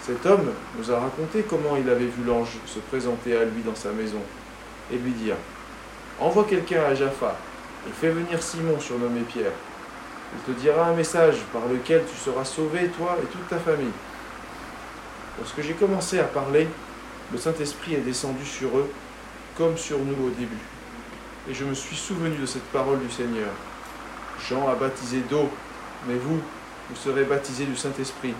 [0.01, 3.75] Cet homme nous a raconté comment il avait vu l'ange se présenter à lui dans
[3.75, 4.21] sa maison,
[4.91, 5.35] et lui dire
[6.19, 7.37] Envoie quelqu'un à Jaffa,
[7.87, 9.51] et fais venir Simon surnommé Pierre.
[10.35, 13.93] Il te dira un message par lequel tu seras sauvé, toi et toute ta famille.
[15.39, 16.67] Lorsque j'ai commencé à parler,
[17.31, 18.89] le Saint-Esprit est descendu sur eux,
[19.57, 20.57] comme sur nous au début.
[21.49, 23.49] Et je me suis souvenu de cette parole du Seigneur.
[24.49, 25.49] Jean a baptisé d'eau,
[26.07, 26.39] mais vous,
[26.89, 28.33] vous serez baptisés du Saint-Esprit.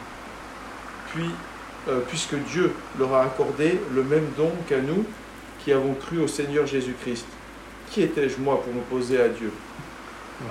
[1.87, 5.05] Euh, puisque Dieu leur a accordé le même don qu'à nous,
[5.63, 7.25] qui avons cru au Seigneur Jésus-Christ.
[7.91, 9.51] Qui étais-je, moi, pour m'opposer à Dieu?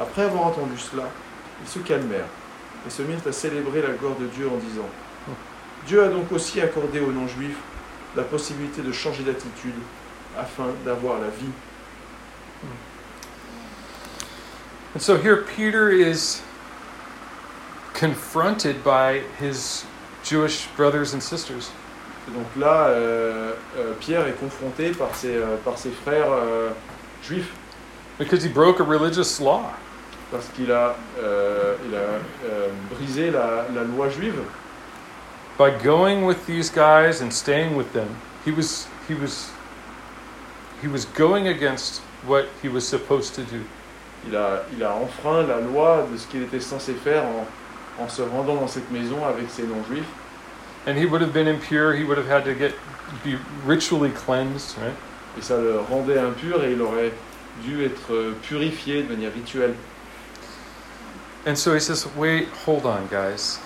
[0.01, 1.05] Après avoir entendu cela,
[1.63, 2.29] ils se calmèrent
[2.87, 4.89] et se mirent à célébrer la gloire de Dieu en disant
[5.87, 7.59] Dieu a donc aussi accordé aux non-juifs
[8.17, 9.75] la possibilité de changer d'attitude
[10.37, 11.53] afin d'avoir la vie.
[14.95, 16.43] And so here Peter is
[17.93, 19.85] confronted by his
[20.25, 21.71] Jewish brothers and sisters.
[22.29, 26.31] Et donc là, euh, euh, Pierre est confronté par ses, euh, par ses frères
[27.29, 27.51] juifs
[28.19, 29.73] Because he broke a religious law.
[30.31, 31.99] parce qu'il a, euh, il a
[32.51, 34.41] euh, brisé la, la loi juive.
[35.59, 38.09] By going with these guys and staying with them,
[38.45, 39.51] he was he was
[40.83, 43.63] he was going against what he was supposed to do.
[44.27, 47.47] Il a, il a enfreint la loi de ce qu'il était censé faire en,
[48.03, 50.09] en se rendant dans cette maison avec ces non-juifs.
[50.87, 52.75] And he would have been impure, he would have had to get
[53.25, 54.95] be ritually cleansed, right?
[55.39, 57.13] Et ça le rendait impur et il aurait
[57.63, 59.75] dû être euh, purifié de manière rituelle.
[61.47, 63.61] And so he says, "Wait, hold on, guys."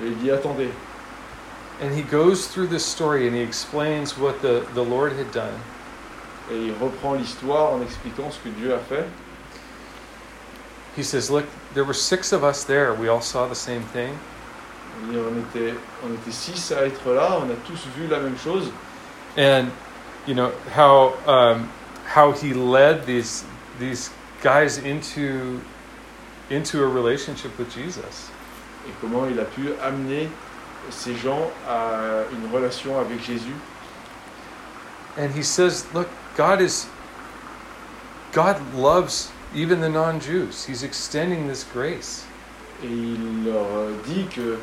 [0.00, 0.70] Mais il dit attendez.
[1.80, 5.54] And he goes through this story and he explains what the, the Lord had done.
[6.50, 9.04] Et il reprend l'histoire en expliquant ce que Dieu a fait.
[10.96, 12.94] He says, Look, there were six of us there.
[12.94, 14.18] We all saw the same thing.
[15.06, 18.70] On était, on était six à être là, on a tous vu la même chose.
[19.36, 19.70] And,
[20.28, 21.72] you know, how, um,
[22.04, 23.44] how he led these,
[23.80, 24.10] these
[24.42, 25.58] guys into,
[26.50, 28.30] into a relationship with Jesus.
[28.86, 30.28] Et comment il a pu amener
[30.90, 33.56] ces gens à une relation avec Jésus.
[35.16, 36.86] And he says, Look, God is,
[38.32, 40.66] God loves even the non Jews.
[40.66, 42.26] He's extending this grace.
[42.82, 44.58] Et il leur dit que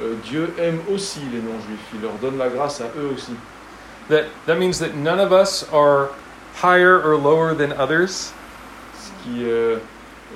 [0.00, 1.94] euh, Dieu aime aussi les non-juifs.
[1.94, 3.32] Il leur donne la grâce à eux aussi.
[4.08, 6.10] That, that means that none of us are
[6.54, 8.32] higher or lower than others.
[8.94, 9.78] Ce qui euh,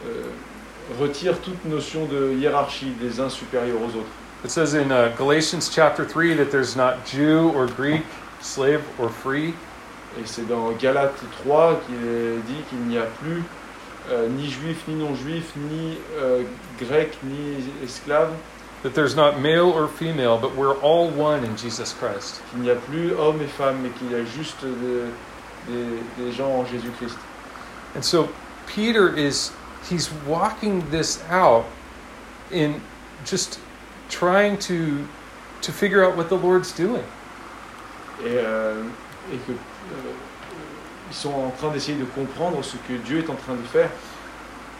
[0.07, 0.25] euh,
[0.99, 4.11] retire toute notion de hiérarchie des uns supérieurs aux autres.
[4.43, 8.03] It says in uh, Galatians chapter 3 that there's not Jew or Greek,
[8.41, 9.55] slave or free.
[10.19, 13.45] Et c'est dans Galates 3 qu'il est dit qu'il n'y a plus
[14.11, 15.99] euh, ni juif, ni non-juif, ni
[16.81, 18.33] grec, ni esclave,
[18.83, 22.41] That there's not male or female, but we're all one in Jesus Christ.
[22.51, 24.65] qu'il n'y a plus hommes et femmes, mais qu'il y a juste
[25.69, 27.19] des, gens en Jésus-Christ.
[27.95, 28.31] And so
[28.67, 29.53] Peter is,
[29.89, 31.67] he's walking this out
[32.51, 32.81] in
[33.25, 33.61] just
[34.09, 35.07] trying to,
[35.63, 37.05] to figure out what the Lord's doing.
[38.25, 38.85] Et, euh,
[39.33, 40.13] et que euh,
[41.11, 43.91] ils sont en train d'essayer de comprendre ce que Dieu est en train de faire.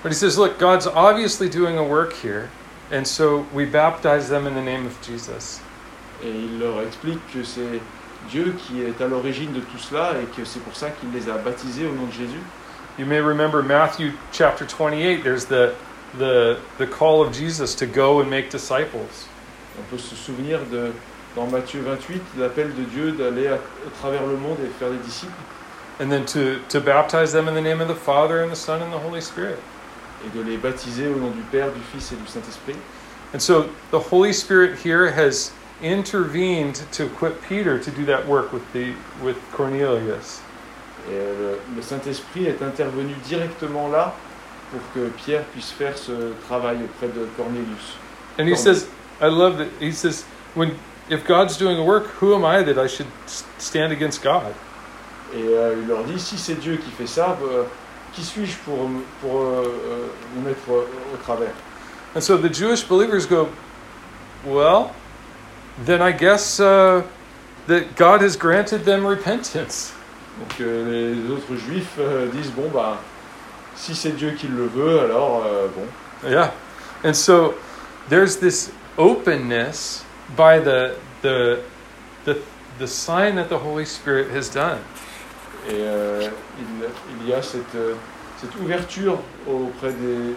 [0.03, 2.49] But he says, look, God's obviously doing a work here,
[2.91, 5.61] and so we baptize them in the name of Jesus.
[6.23, 7.81] Et il leur explique que c'est
[8.29, 11.29] Dieu qui est à l'origine de tout cela et que c'est pour ça qu'il les
[11.31, 12.43] a baptisés au nom de Jésus.
[12.99, 15.75] You may remember Matthew chapter 28, there's the,
[16.19, 19.29] the, the call of Jesus to go and make disciples.
[19.79, 20.93] On peut se souvenir de,
[21.35, 24.99] dans Matthieu 28 l'appel de Dieu d'aller à, à travers le monde et faire des
[24.99, 25.33] disciples
[26.01, 28.81] And then to, to baptize them in the name of the Father and the Son
[28.81, 29.59] and the Holy Spirit.
[30.25, 32.77] Et de les baptiser au nom du Père, du Fils et du Saint-Esprit.
[33.33, 35.53] And so the Holy Spirit here has
[35.83, 40.41] intervened to equip Peter to do that work with, the, with Cornelius.
[41.09, 44.15] Et euh, le, le Saint-Esprit est intervenu directement là
[44.71, 47.97] pour que Pierre puisse faire ce travail auprès de Cornelius.
[48.39, 48.89] And he says,
[49.21, 49.69] I love that.
[49.81, 50.77] He says, when
[51.09, 53.09] if God's doing a work, who am I that I should
[53.59, 54.55] stand against God?
[55.35, 57.65] Et euh, il leur dit, si c'est Dieu qui fait ça, euh,
[58.13, 58.89] qui suis-je pour,
[59.21, 61.53] pour euh, euh, me mettre au, au travers
[62.15, 63.49] And so the Jewish believers go,
[64.45, 64.93] well,
[65.85, 67.03] then I guess uh,
[67.69, 69.93] that God has granted them repentance.
[70.41, 72.99] Donc euh, les autres juifs euh, disent, bon, bah,
[73.77, 76.29] si c'est Dieu qui le veut, alors euh, bon.
[76.29, 76.53] Yeah.
[77.05, 77.55] And so
[78.09, 80.05] there's this openness
[80.37, 81.61] by the the
[82.25, 82.39] the
[82.79, 84.81] the sign that the Holy Spirit has done.
[85.69, 87.95] Et euh, il, il y a cette, euh,
[88.41, 90.35] cette ouverture auprès des-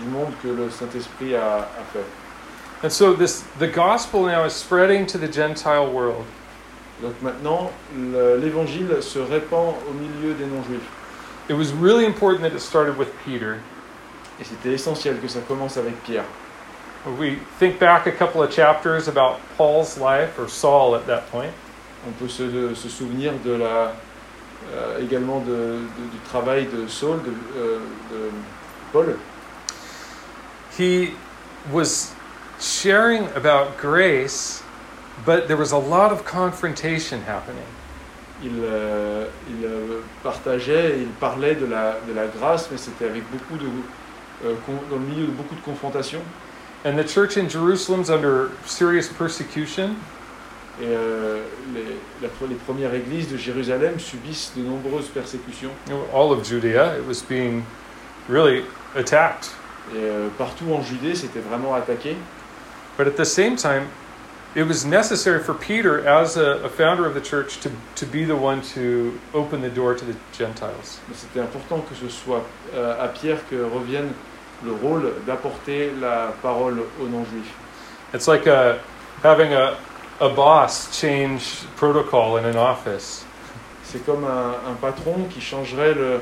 [0.00, 2.04] du, monde que le Saint-Esprit a, a fait.
[2.84, 6.24] And so this the gospel now is spreading to the Gentile world.
[7.02, 10.86] Donc maintenant, le- l'évangile se répand au milieu des non-juifs.
[11.48, 13.56] It was really important that it started with Peter.
[14.40, 16.24] Et c'était essentiel que ça commence avec Pierre.
[17.18, 21.52] We think back a couple of chapters about Paul's life or Saul at that point.
[22.06, 23.92] On peut se, se souvenir de la,
[24.74, 27.78] euh, également de- de- du travail de Saul, de, euh,
[28.10, 28.30] de
[28.92, 29.16] Paul.
[30.78, 31.12] He
[31.72, 32.12] was
[32.60, 34.62] sharing about grace,
[35.24, 37.64] but there was a lot of confrontation happening.
[38.42, 43.22] Il, euh, il euh, partageait, il parlait de la, de la grâce, mais c'était avec
[43.30, 43.66] beaucoup de,
[44.44, 44.54] euh,
[44.90, 46.20] dans le milieu de beaucoup de confrontations.
[46.84, 49.96] And the church in Jerusalem's under serious persecution.
[50.80, 51.42] Et euh,
[51.74, 51.84] les,
[52.20, 55.70] la- les premières églises de Jérusalem subissent de nombreuses persécutions.
[56.14, 57.62] All of Judea, it was being
[58.28, 58.62] really
[58.94, 59.48] attacked.
[59.94, 62.16] Et euh, partout en Judée, c'était vraiment attaqué.
[62.98, 63.84] But at the same time,
[64.54, 68.24] it was necessary for Peter, as a, a founder of the church, to, to be
[68.24, 70.98] the one to open the door to the Gentiles.
[71.14, 74.08] C'était important que ce soit euh, à Pierre que revienne
[74.64, 77.54] le rôle d'apporter la parole aux non-juifs.
[78.14, 78.78] It's like a,
[79.22, 79.74] having a,
[80.20, 83.24] a boss change protocol in an office.
[83.84, 86.20] C'est comme un, un patron qui changerait le-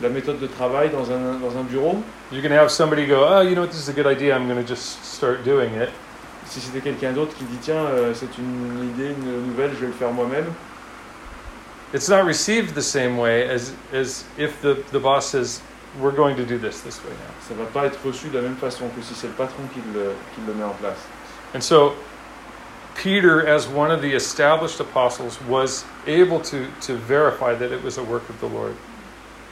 [0.00, 2.02] la méthode de travail dans un, dans un bureau.
[2.32, 4.46] You can have somebody go, oh, you know what, this is a good idea, I'm
[4.48, 5.90] going to just start doing it.
[6.46, 9.86] Si c'était quelqu'un d'autre qui dit tiens, euh, c'est une idée, une nouvelle, je vais
[9.88, 10.46] le faire moi-même,
[11.94, 15.60] It's not received the same way as, as if the, the boss says,
[16.00, 17.34] we're going to do this this way now.
[17.46, 19.80] ça va pas être reçu de la même façon que si c'est le patron qui
[19.94, 20.96] le, qui le met en place.
[21.54, 21.92] And so,
[22.94, 27.98] Peter, as one of the established apostles, was able to, to verify that it was
[27.98, 28.74] a work of the Lord.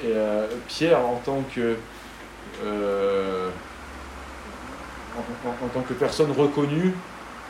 [0.02, 1.76] Et euh, Pierre, en tant que
[2.64, 3.50] euh,
[5.16, 6.92] en, en- en tant que personne reconnue,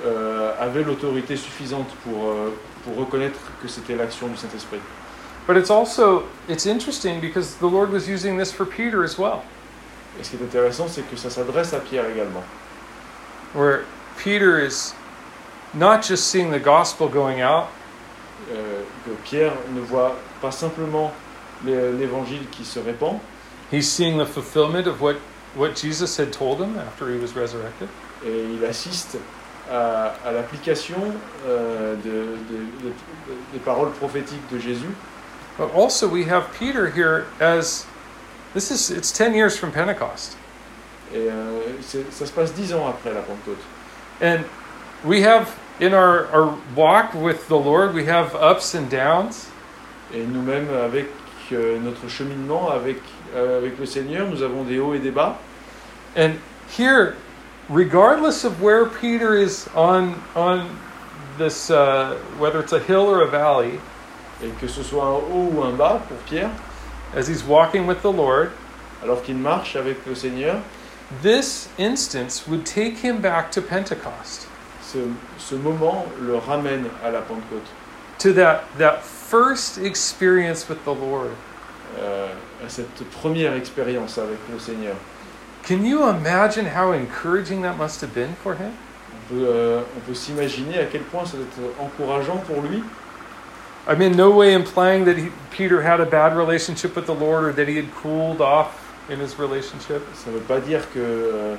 [0.05, 2.51] euh, avait l'autorité suffisante pour, euh,
[2.85, 4.81] pour reconnaître que c'était l'action du Saint-Esprit.
[5.47, 9.43] But it's also it's interesting because the Lord was using this for Peter as well,
[10.19, 12.43] Et ce qui est intéressant, c'est que ça s'adresse à Pierre également.
[13.55, 13.85] where
[14.17, 14.95] Peter is
[15.75, 17.67] not just seeing the gospel going out,
[18.51, 21.13] Euh, que Pierre ne voit pas simplement
[21.65, 23.21] l'évangile qui se répand,
[23.71, 25.17] he's seeing the fulfillment of what,
[25.55, 27.87] what Jesus had told him after he was resurrected.
[28.25, 29.19] et il assiste
[29.71, 30.97] à, à l'application
[31.47, 32.95] euh, de- de- de-
[33.53, 34.95] des paroles prophétiques de Jésus.
[35.59, 37.87] But also we have Peter here as
[38.55, 40.37] this is it's 10 years from Pentecost.
[41.15, 41.61] Et euh,
[42.11, 43.61] ça se passe dix ans après la Pentecôte.
[44.23, 44.45] And
[45.05, 49.49] we have in our, our walk with the Lord, we have ups and downs.
[50.13, 51.07] Et nous-mêmes, avec
[51.53, 52.99] euh, notre cheminement avec,
[53.35, 55.39] euh, avec le Seigneur, nous avons des hauts et des bas.
[56.17, 57.17] And here,
[57.69, 60.77] regardless of where Peter is on on
[61.39, 63.81] this, uh, whether it's a hill or a valley,
[64.43, 66.51] Et que ce soit un haut ou un bas pour Pierre,
[67.15, 68.53] as he's walking with the Lord,
[69.03, 70.63] alors qu'il marche avec le Seigneur,
[71.23, 74.47] this instance would take him back to Pentecost,
[74.93, 74.99] ce,
[75.39, 77.67] ce moment le ramène à la Pentecôte.
[78.19, 81.31] to that that first experience with the Lord.
[81.99, 82.29] euh,
[82.65, 84.95] à cette première expérience avec le Seigneur.
[85.67, 88.73] Can you imagine how encouraging that must have been for him?
[89.13, 92.83] On peut, euh, on peut s'imaginer à quel point ça doit être encourageant pour lui.
[93.89, 97.45] I mean, no way implying that he, Peter had a bad relationship with the Lord
[97.45, 98.69] or that he had cooled off
[99.09, 100.03] in his relationship.
[100.15, 101.55] Ça ne veut pas dire que euh,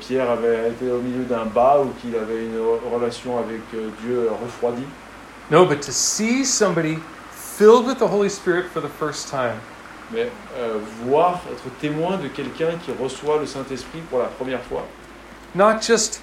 [0.00, 2.58] Pierre avait été au milieu d'un bas ou qu'il avait une
[2.92, 4.86] relation avec euh, Dieu refroidie.
[5.50, 6.98] No, but to see somebody
[7.30, 9.58] filled with the Holy Spirit for the first time,
[10.12, 14.86] Mais euh, voir, être témoin de quelqu'un qui reçoit le Saint-Esprit pour la première fois,
[15.54, 16.20] not just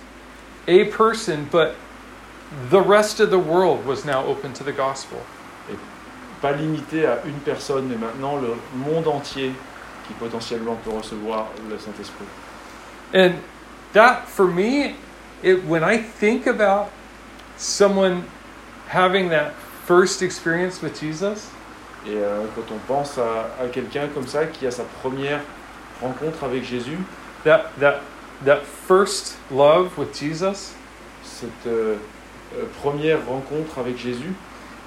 [0.67, 1.75] a person, but
[2.69, 5.19] the rest of the world was now open to the gospel.
[6.41, 9.51] pas limité à une personne, mais maintenant le monde entier
[10.07, 12.25] qui potentiellement peut recevoir le Saint-Esprit.
[13.13, 13.41] And
[13.93, 14.95] that, for me,
[15.43, 16.91] it, when I think about
[17.57, 18.25] someone
[18.87, 19.53] having that
[19.85, 21.51] first experience with Jesus,
[22.07, 25.41] Et euh, quand on pense à, à quelqu'un comme ça qui a sa première
[26.01, 26.97] rencontre avec Jésus,
[27.43, 28.01] that, that,
[28.43, 30.73] that first love with Jesus,
[31.23, 31.97] cette euh,
[32.55, 34.33] euh, première rencontre avec Jésus,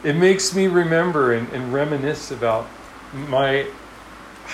[0.04, 2.66] it makes me remember and, and reminisce about
[3.12, 3.64] my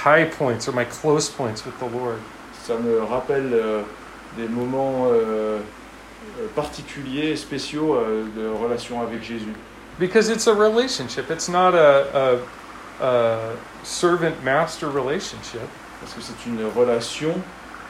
[0.04, 2.20] high points or my close points with the Lord.
[2.70, 3.82] Ça me rappelle euh,
[4.36, 5.58] des moments euh,
[6.38, 7.98] euh, particuliers, spéciaux
[8.36, 9.52] de relation avec Jésus.
[9.98, 13.38] Because it's a relationship, it's not a, a, a
[13.82, 15.66] servant master relationship.
[16.00, 17.34] Parce que c'est une relation,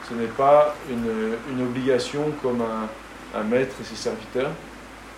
[0.09, 4.49] ce n'est pas une, une obligation comme un, un maître et ses serviteurs.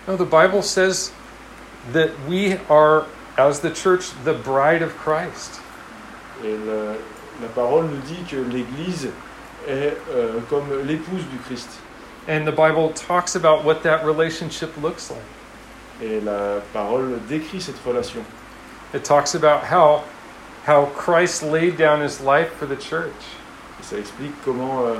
[0.06, 1.10] No, the Bible says
[1.94, 3.06] that we are,
[3.38, 5.58] as the church, the bride of Christ.
[6.44, 6.98] Et le-
[7.42, 9.08] la parole nous dit que l'Église
[9.68, 11.68] est euh, comme l'épouse du Christ.
[12.28, 15.20] And the Bible talks about what that relationship looks like.
[16.02, 18.24] Et la parole décrit cette relation.
[18.94, 20.02] It talks about how,
[20.66, 23.12] how Christ laid down his life for the church,
[23.80, 24.94] Et ça explique comment euh,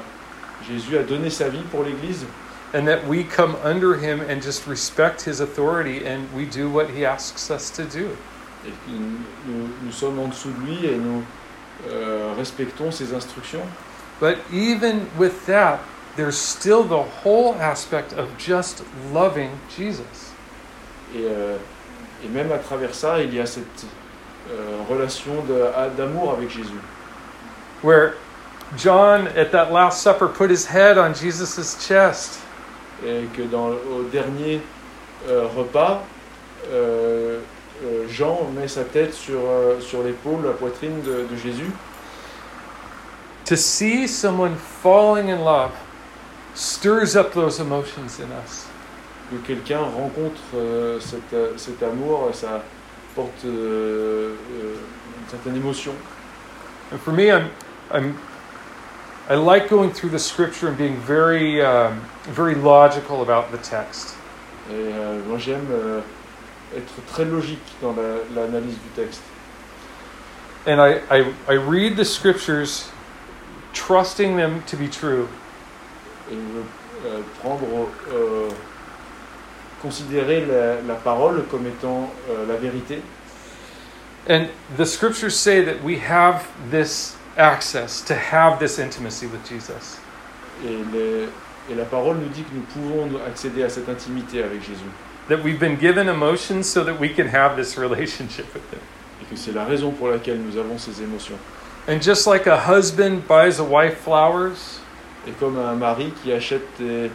[0.69, 2.27] Jésus a donné sa vie pour l'Église
[2.75, 6.91] and that we come under him and just respect his authority and we do what
[6.91, 8.17] he asks us to do.
[8.67, 8.91] et que
[9.47, 11.23] nous, nous sommes en dessous de lui et nous
[11.89, 13.67] euh, respectons ses instructions.
[14.21, 15.81] But even with that,
[16.17, 20.33] there's still the whole aspect of just loving Jesus.
[21.15, 21.57] Et, euh,
[22.25, 23.87] et même à travers ça, il y a cette
[24.51, 25.33] euh, relation
[25.97, 26.81] d'amour avec Jésus.
[27.83, 28.15] Where
[28.77, 32.41] John at that Last Supper put his head on Jesus' chest.
[33.05, 34.61] Et que dans, au dernier
[35.29, 36.03] euh, repas,
[36.71, 37.41] euh,
[37.85, 41.71] euh, Jean met sa tête sur, euh, sur l'épaule, la poitrine de, de Jésus.
[43.47, 45.73] To see someone falling in love
[46.55, 48.67] stirs up those emotions in us.
[49.31, 52.63] Que quelqu'un rencontre euh, cet, euh, cet amour, ça
[53.15, 55.93] porte euh, euh, une certaine émotion.
[56.93, 57.51] And for me, I'm,
[57.91, 58.19] I'm,
[59.29, 64.15] I like going through the scripture and being very, um, very logical about the text.
[64.71, 66.01] Et euh, moi j'aime euh,
[66.77, 69.23] être très logique dans la- l'analyse du texte.
[70.67, 72.91] And I, I, I read the scriptures
[73.75, 75.29] trusting them to be true.
[76.31, 76.35] Et
[77.07, 77.61] euh, prendre,
[78.13, 78.49] euh,
[79.83, 83.03] considérer la, la parole comme étant euh, la vérité.
[84.29, 84.47] And
[84.79, 89.99] the scriptures say that we have this access to have this intimacy with Jesus.
[90.65, 91.29] Et, les-
[91.71, 94.89] et la parole nous dit que nous pouvons accéder à cette intimité avec Jésus.
[95.29, 98.79] That we've been given emotions so that we can have this relationship with Him.
[99.23, 101.37] Et que c'est la raison pour laquelle nous avons ces émotions.
[101.87, 104.81] And just like a husband buys a wife flowers,
[105.27, 107.11] Et comme un mari qui achète des,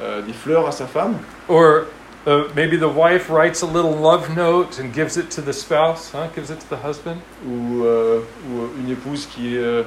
[0.00, 1.84] euh, des fleurs à sa femme, or
[2.26, 6.10] uh, maybe the wife writes a little love note and gives it to the spouse,
[6.12, 6.28] huh?
[6.34, 7.20] gives it to the husband.
[7.46, 9.82] ou, euh, ou une épouse qui euh,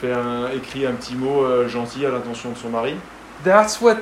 [0.00, 2.96] fait un, écrit un petit mot euh, gentil à l'intention de son mari.
[3.44, 3.98] That's what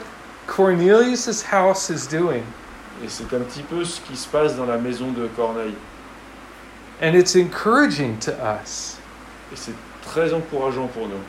[0.47, 2.45] Cornelius's house is doing.
[3.05, 5.75] Et c'est un petit peu ce qui se passe dans la maison de Corneille.
[7.03, 8.99] And it's encouraging to us
[9.53, 11.23] Et c'est très encourageant pour nous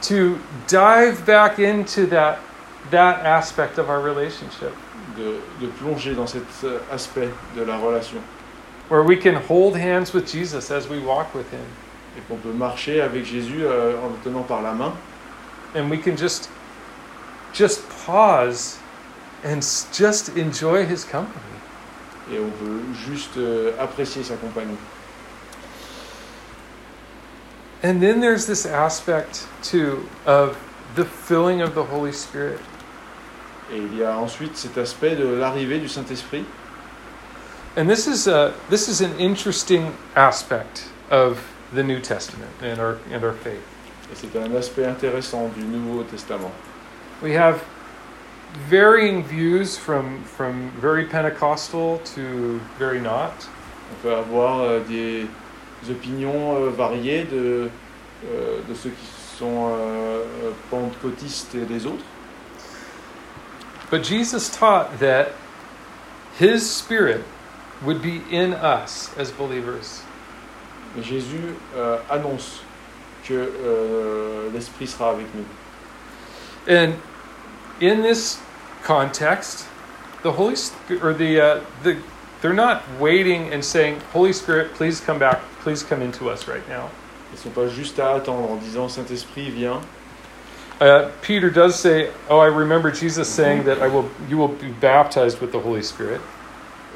[0.00, 0.38] to
[0.68, 2.38] dive back into that,
[2.90, 4.72] that aspect of our relationship
[5.16, 8.20] de, de plonger dans cet euh, aspect de la relation.
[8.88, 11.66] where we can hold hands with Jesus as we walk with Him.
[12.16, 14.92] Et qu'on peut marcher avec Jésus euh, en le tenant par la main.
[15.74, 16.48] And we can just,
[17.52, 18.78] just pause
[19.44, 19.60] and
[19.92, 21.44] just enjoy His company.
[22.32, 24.76] Et on peut juste euh, apprécier sa compagnie.
[27.82, 30.58] And then there's this aspect too of
[30.96, 32.60] the filling of the Holy Spirit.
[33.70, 36.44] Et il y a ensuite cet aspect de l'arrivée du Saint-Esprit.
[37.76, 41.38] And this is a this is an interesting aspect of
[41.72, 43.62] the New Testament and our, and our faith.
[44.10, 46.52] Et c'est un aspect intéressant du Nouveau Testament.
[47.22, 47.62] We have
[48.68, 53.46] varying views from, from very Pentecostal to very not.
[53.90, 55.26] On peut avoir euh, des
[55.90, 57.70] opinions euh, variées de,
[58.26, 59.06] euh, de ceux qui
[59.38, 60.24] sont euh,
[60.70, 62.04] pentecôtistes et des autres.
[63.90, 65.28] But Jesus taught that
[66.38, 67.24] his spirit
[67.82, 70.02] would be in us as believers.
[70.96, 72.62] Mais Jésus euh, annonce
[73.24, 75.44] que euh, l'Esprit sera avec nous.
[76.66, 76.94] And
[77.80, 78.38] in this
[78.84, 79.66] context,
[80.22, 81.96] the Holy Spirit, or the, uh, the,
[82.40, 86.66] they're not waiting and saying, Holy Spirit, please come back, please come into us right
[86.68, 86.90] now.
[87.32, 89.80] Ils sont pas juste à attendre en disant Saint-Esprit, viens.
[90.80, 94.70] Uh, Peter does say, "Oh, I remember Jesus saying that I will, you will be
[94.80, 96.20] baptized with the Holy Spirit."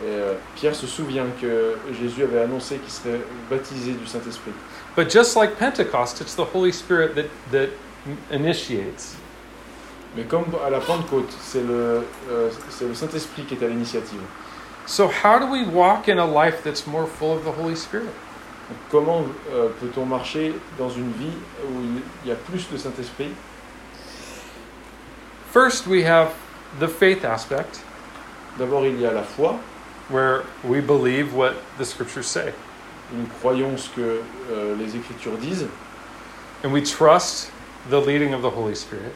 [0.04, 3.20] Et euh, Pierre se souvient que Jésus avait annoncé qu'il serait
[3.50, 4.52] baptisé du Saint-Esprit.
[4.96, 7.70] But just like Pentecost, it's the Holy Spirit that that
[8.30, 9.16] initiates.
[10.16, 14.20] Mais comme à la Pentecôte, c'est le, euh, c'est le Saint-Esprit qui est à l'initiative.
[14.86, 18.12] So how do we walk in a life that's more full of the Holy Spirit?
[18.90, 21.36] Comment euh, peut-on marcher dans une vie
[21.68, 23.34] où il y a plus de Saint-Esprit
[25.50, 26.32] First, we have
[26.80, 27.80] the faith aspect,
[28.58, 29.58] D'abord, il y a la foi.
[30.08, 32.52] where we believe what the scriptures say,
[33.12, 35.68] Nous croyons ce que euh, les Écritures disent
[36.64, 37.50] and we trust
[37.90, 39.12] the leading of the Holy Spirit.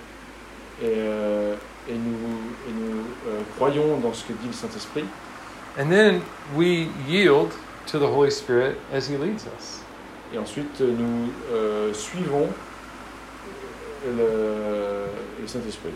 [0.83, 1.55] et, euh,
[1.89, 5.05] et nous, et nous euh, croyons dans ce que dit le Saint-Esprit.
[5.77, 6.22] And then
[6.55, 7.53] we yield
[7.87, 9.83] to the Holy Spirit as He leads us.
[10.33, 12.53] Et ensuite, nous euh, suivons
[14.05, 15.09] le,
[15.41, 15.95] le Saint-Esprit.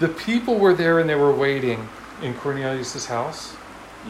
[0.00, 1.88] The people were there and they were waiting
[2.22, 3.56] in Cornelius' house.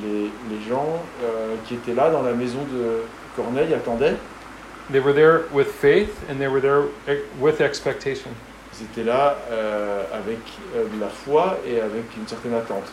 [0.01, 3.03] Les, les gens euh, qui étaient là dans la maison de
[3.37, 4.17] Corneille attendaient.
[4.91, 6.89] They were there with faith and they were there
[7.39, 8.35] with expectation.
[8.75, 10.39] Ils étaient là euh, avec
[10.75, 12.91] euh, de la foi et avec une certaine attente.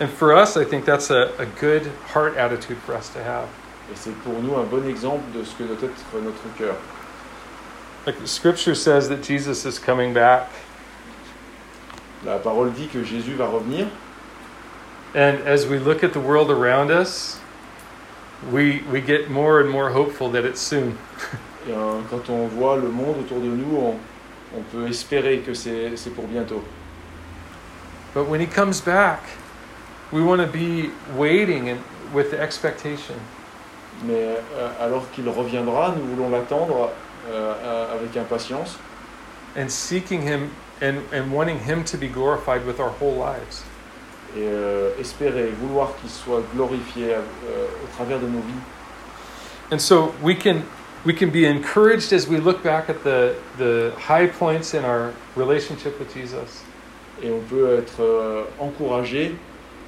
[0.00, 3.46] And for us, I think that's a, a good heart attitude for us to have.
[3.92, 6.76] Et c'est pour nous un bon exemple de ce que doit être notre cœur.
[8.06, 10.48] Like the scripture says that Jesus is coming back.
[12.24, 13.88] La parole dit que Jésus va revenir.
[15.14, 17.40] And as we look at the world around us,
[18.50, 20.96] we, we get more and more hopeful that it's soon.
[21.68, 23.96] Et euh, quand on voit le monde autour de nous, on,
[24.56, 26.62] on peut espérer que c'est c'est pour bientôt.
[28.14, 29.20] But when he comes back,
[30.12, 31.78] we want to be waiting and
[32.12, 33.14] with expectation.
[34.04, 36.90] Mais euh, alors qu'il reviendra, nous voulons l'attendre
[37.30, 38.78] euh, à- avec impatience
[39.56, 40.50] and seeking him
[40.82, 43.62] and, and wanting him to be glorified with our whole lives.
[44.36, 47.18] et euh, espérer, vouloir qu'il soit glorifié euh,
[47.84, 48.62] au travers de nos vies.
[49.72, 50.62] And so we can
[51.04, 55.14] we can be encouraged as we look back at the, the high points in our
[55.36, 56.62] relationship with Jesus.
[57.22, 59.34] Et on peut être euh, encouragé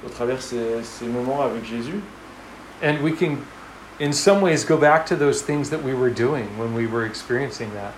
[0.05, 2.01] au travers ces, ces moments avec Jésus.
[2.81, 3.37] And we can
[3.99, 7.05] in some ways go back to those things that we were doing when we were
[7.05, 7.93] experiencing that.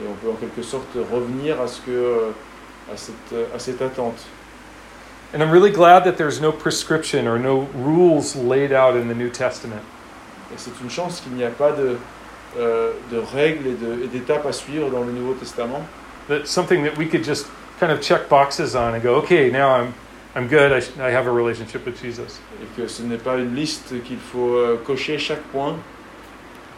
[0.00, 2.30] Et on peut en quelque sorte revenir à, ce que, euh,
[2.92, 4.18] à, cette, à cette attente.
[5.32, 9.14] And I'm really glad that there's no prescription or no rules laid out in the
[9.14, 9.82] New Testament.
[10.52, 11.96] Et c'est une chance qu'il n'y a pas de,
[12.58, 13.66] euh, de règles
[14.04, 15.82] et d'étapes à suivre dans le Nouveau Testament.
[16.28, 17.46] That's something that we could just
[17.78, 19.94] kind of check boxes on and go, okay, now I'm
[20.36, 20.72] I'm good.
[20.72, 22.40] I, I have a relationship with Jesus.
[22.62, 25.76] Et que ce n'est pas une liste qu'il faut euh, cocher chaque point,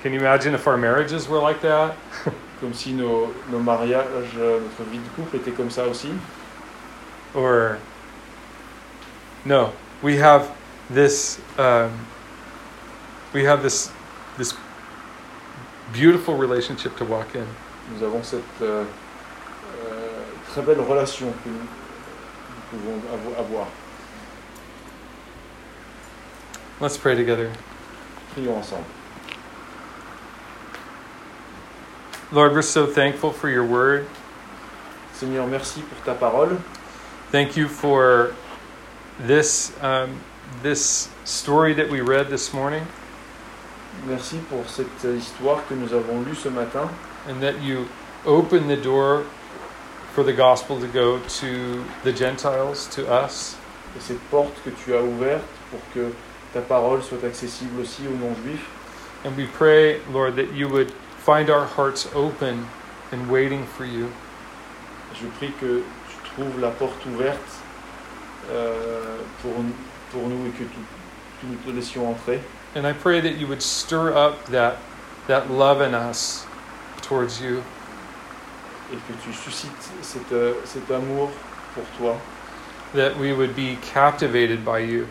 [0.02, 1.94] Can you imagine if our marriages were like that?
[2.60, 6.08] comme si nos, nos mariages, euh, notre vie de couple était comme ça aussi.
[7.34, 7.78] Or
[9.44, 10.50] no, we have
[10.90, 11.90] this um,
[13.32, 13.90] we have this
[14.38, 14.54] this
[15.92, 17.46] beautiful relationship to walk in.
[17.92, 18.84] Nous avons cette euh,
[19.86, 20.22] euh,
[20.52, 21.68] très belle relation que nous,
[22.70, 23.66] pouvons avo- avoir.
[26.80, 27.50] Let's pray together.
[28.34, 28.84] Prions ensemble.
[32.32, 34.06] Lord, we're so thankful for your word.
[35.12, 36.56] Seigneur, merci pour ta parole.
[37.30, 38.34] Thank you for
[39.20, 40.18] this um,
[40.62, 42.86] this story that we read this morning,
[44.06, 46.88] Merci pour cette histoire que nous avons lue ce matin
[47.28, 47.86] and that you
[48.26, 49.24] open the door
[50.14, 53.56] for the gospel to go to the Gentiles, to us.
[53.96, 56.12] et cette porte que tu as ouverte pour que
[56.52, 58.66] ta parole soit accessible aussi aux non-juifs.
[59.24, 62.66] And we pray, Lord, that you would find our hearts open
[63.12, 64.08] and waiting for you.
[65.14, 67.38] Je prie que tu trouves la porte ouverte
[68.50, 69.52] euh, pour,
[70.10, 70.80] pour nous et que tu,
[71.40, 72.40] tu nous te laissions entrer.
[72.74, 74.78] And I pray that you would stir up that,
[75.26, 76.46] that love in us
[77.02, 77.62] towards you.
[78.92, 81.30] et que tu suscites cet, euh, cet amour
[81.74, 82.16] pour toi
[82.94, 85.08] that we would be captivated by you,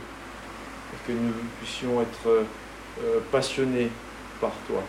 [0.93, 2.43] et que nous puissions être euh,
[3.03, 3.89] euh, passionnés
[4.39, 4.84] par toi,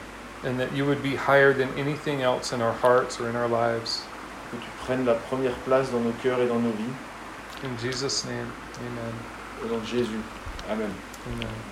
[0.44, 3.48] and that you would be higher than anything else in our hearts or in our
[3.48, 4.02] lives.
[4.50, 6.94] que tu prennes la première place dans nos cœurs et dans nos vies.
[7.64, 9.14] In Jesus' name, amen.
[9.64, 10.20] Au nom de Jésus.
[10.68, 10.92] Amen.
[11.26, 11.71] Amen.